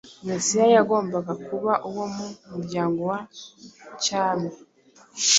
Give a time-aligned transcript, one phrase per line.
[0.27, 3.19] Mesiya yagombaga kuba uwo mu muryango wa
[4.03, 4.49] cyami